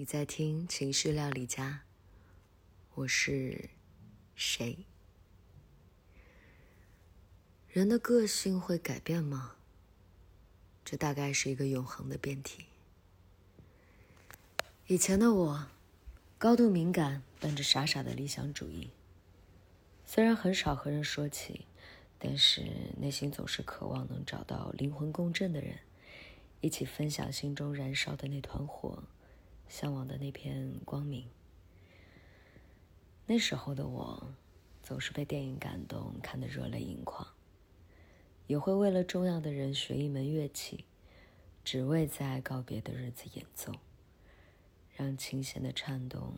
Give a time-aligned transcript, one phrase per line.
[0.00, 1.82] 你在听情绪料理家，
[2.94, 3.68] 我是
[4.34, 4.78] 谁？
[7.68, 9.56] 人的个性会改变吗？
[10.86, 12.64] 这大概是一个永恒的辩题。
[14.86, 15.66] 以前的我，
[16.38, 18.88] 高度敏感，本着傻傻的理想主义。
[20.06, 21.66] 虽然很少和人说起，
[22.18, 25.80] 但是内心总是渴望能找到灵魂共振的人，
[26.62, 29.02] 一起分享心中燃烧的那团火，
[29.70, 31.26] 向往的那片光明。
[33.26, 34.34] 那时候的我，
[34.82, 37.26] 总是被电影感动，看得热泪盈眶。
[38.48, 40.84] 也会为了重要的人学一门乐器，
[41.64, 43.72] 只为在告别的日子演奏，
[44.96, 46.34] 让琴弦的颤动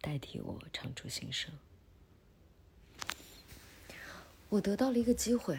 [0.00, 1.54] 代替我唱出心声。
[4.48, 5.56] 我得到了一个机会，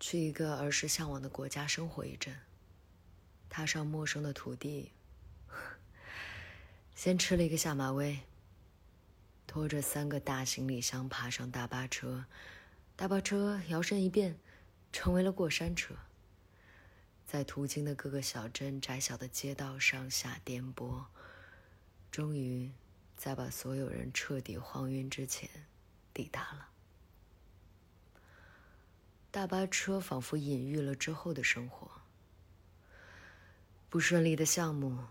[0.00, 2.34] 去一个儿时向往的国家生活一阵，
[3.48, 4.90] 踏上陌生的土地，
[6.96, 8.18] 先吃了一个下马威，
[9.46, 12.24] 拖着三个大行李箱爬上大巴车，
[12.96, 14.36] 大巴车摇身一变。
[14.92, 15.94] 成为了过山车，
[17.26, 21.04] 在途经的各个小镇、窄小的街道上下颠簸，
[22.10, 22.70] 终于
[23.14, 25.50] 在把所有人彻底晃晕之前
[26.14, 26.68] 抵达了。
[29.30, 31.90] 大巴车仿佛隐喻了之后的生活：
[33.90, 35.04] 不顺利的项目，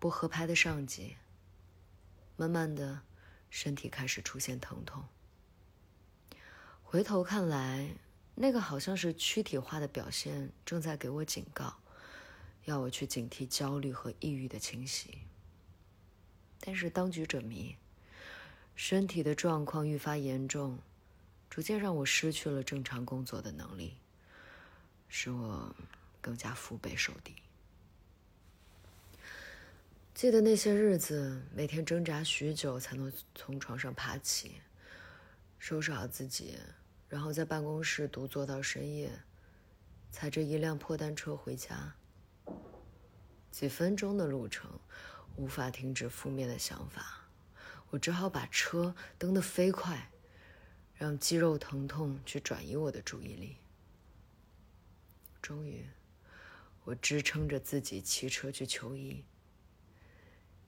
[0.00, 1.14] 不合拍的上级，
[2.36, 3.02] 慢慢的，
[3.50, 5.04] 身体开始出现疼痛。
[6.82, 7.90] 回头看来。
[8.36, 11.74] 那个好像是躯体化的表现，正在给我警告，
[12.64, 15.18] 要我去警惕焦虑和抑郁的侵袭。
[16.58, 17.76] 但是当局者迷，
[18.74, 20.78] 身体的状况愈发严重，
[21.50, 23.98] 逐渐让我失去了正常工作的能力，
[25.06, 25.74] 使我
[26.22, 27.34] 更加腹背受敌。
[30.20, 34.60] 记得那些日子，每天挣扎许久才能从床上爬起，
[35.58, 36.58] 收拾好自己。
[37.08, 39.10] 然后在办公室独坐到深夜，
[40.10, 41.94] 踩着一辆破单车回家。
[43.50, 44.78] 几分钟的路程，
[45.36, 47.26] 无法停止负面的想法，
[47.88, 50.10] 我只好把车蹬得飞快，
[50.96, 53.56] 让肌肉疼痛去转移我的注意力。
[55.40, 55.86] 终于，
[56.84, 59.24] 我支撑着自己骑车去求医。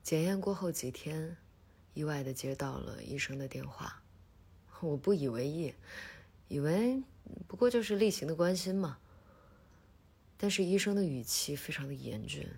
[0.02, 1.36] 检验过后几天，
[1.94, 4.02] 意外的接到了医生的电话，
[4.80, 5.74] 我不以为意。
[6.48, 7.02] 以为
[7.46, 8.98] 不过就是例行的关心嘛。
[10.36, 12.48] 但是医生的语气非常的严峻，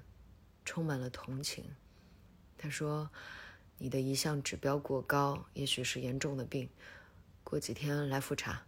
[0.65, 1.65] 充满了同情。
[2.56, 3.10] 他说
[3.76, 6.71] ：“你的一项指标过高，也许是严重的病，
[7.44, 8.65] 过几天来复查。”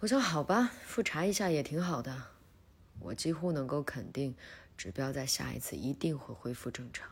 [0.00, 2.28] 我想好吧，复查一下也挺好的。
[3.00, 4.34] 我几乎能够肯定，
[4.78, 7.10] 指标在下一次一定会恢复正常。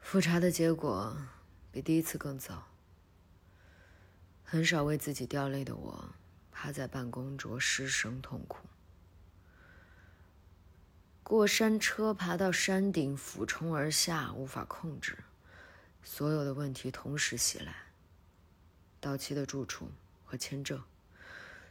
[0.00, 1.16] 复查的结果
[1.70, 2.66] 比第一次更糟。
[4.42, 6.14] 很少为自己掉泪的我，
[6.50, 8.66] 趴在办公桌失声痛哭。
[11.22, 15.18] 过山车爬到山顶，俯冲而下，无法控制，
[16.02, 17.74] 所有的问题同时袭来：
[18.98, 19.90] 到期的住处
[20.24, 20.82] 和签证，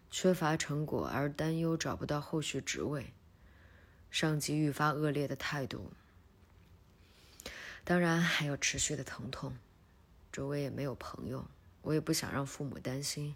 [0.10, 3.14] 缺乏成果而担忧找不到后续职位，
[4.12, 5.92] 上级愈发恶劣的态度，
[7.84, 9.58] 当然还有持续的疼痛，
[10.32, 11.50] 周围也没有朋友。
[11.82, 13.36] 我也不想让父母担心，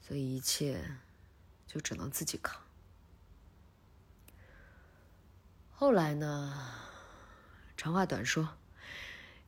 [0.00, 0.96] 所以一切
[1.66, 2.62] 就只能自己扛。
[5.72, 6.86] 后来呢？
[7.76, 8.56] 长话短说，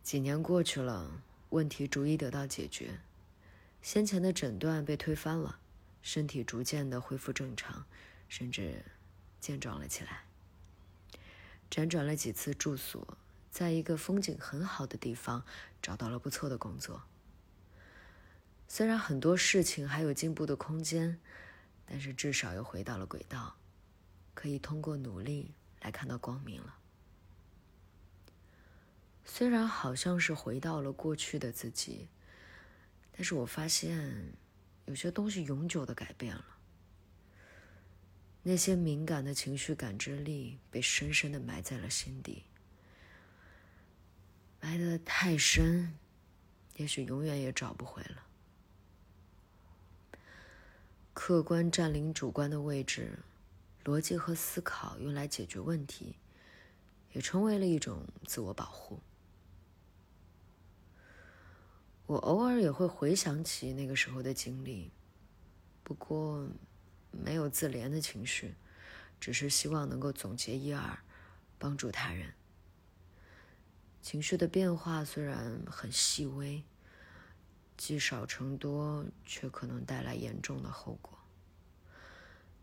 [0.03, 3.01] 几年过去了，问题逐一得到解决，
[3.81, 5.59] 先前的诊断被推翻了，
[6.03, 7.87] 身体逐渐的恢复正常，
[8.29, 8.85] 甚至
[9.41, 10.25] 健壮了起来。
[11.73, 13.17] 辗转了几次住所，
[13.51, 15.43] 在一个风景很好的地方
[15.81, 17.05] 找到了不错的工作。
[18.69, 21.19] 虽然很多事情还有进步的空间，
[21.87, 23.57] 但是至少又回到了轨道，
[24.35, 26.77] 可以通过努力来看到光明了。
[29.25, 32.09] 虽然好像是回到了过去的自己，
[33.13, 34.35] 但是我发现
[34.85, 36.45] 有些东西永久的改变了。
[38.45, 42.43] 那些敏感的情绪感知力被深深的埋在了心底，
[44.61, 45.97] 埋得太深，
[46.77, 48.27] 也许永远也找不回了。
[51.15, 53.21] 客观占领主观的位置，
[53.85, 56.17] 逻辑和思考用来解决问题，
[57.13, 58.99] 也成为了一种自我保护。
[62.07, 64.91] 我偶尔也会回想起那个时候的经历，
[65.85, 66.49] 不过
[67.13, 68.55] 没有自怜的情绪，
[69.21, 70.99] 只是希望能够总结一二，
[71.59, 72.33] 帮助他人。
[74.01, 76.65] 情绪的变化虽然很细微，
[77.77, 81.19] 积少成多，却可能带来严重的后果。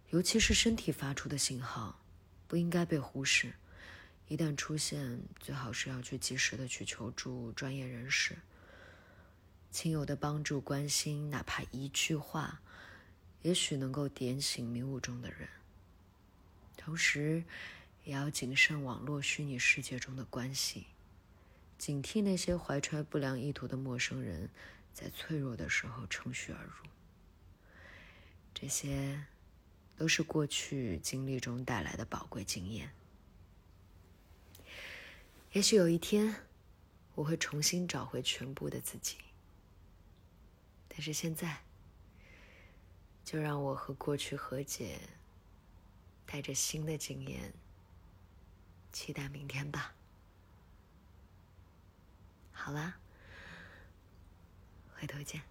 [0.09, 1.99] 尤其是身体发出的信号，
[2.47, 3.53] 不应该被忽视。
[4.27, 8.37] 一旦出现，最好是要去及时的去求助专业人士。
[9.71, 12.61] 亲友的帮助、关心，哪怕一句话，
[13.41, 15.47] 也许能够点醒迷雾中的人。
[16.75, 17.43] 同时，
[18.03, 20.87] 也要谨慎网络虚拟世界中的关系。
[21.77, 24.49] 警惕那些怀揣不良意图的陌生人，
[24.93, 26.71] 在脆弱的时候乘虚而入。
[28.53, 29.23] 这些，
[29.95, 32.91] 都是过去经历中带来的宝贵经验。
[35.53, 36.35] 也许有一天，
[37.15, 39.15] 我会重新找回全部的自己。
[40.89, 41.63] 但是现在，
[43.29, 44.99] 就让我和过去和解，
[46.25, 47.53] 带着新的经验，
[48.91, 49.93] 期待明天吧。
[52.51, 52.97] 好啦，
[54.95, 55.43] 回头见。